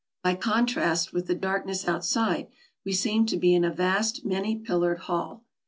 By 0.23 0.33
contrast 0.33 1.13
with 1.13 1.27
the 1.27 1.35
darkness 1.35 1.87
outside, 1.87 2.47
we 2.83 2.91
seemed 2.91 3.29
to 3.29 3.37
be 3.37 3.53
in 3.53 3.63
a 3.63 3.69
vast, 3.71 4.25
many 4.25 4.55
pillared 4.55 5.01
hall. 5.01 5.43